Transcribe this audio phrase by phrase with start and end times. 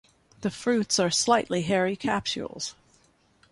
[0.39, 2.73] The fruits are slightly hairy capsules.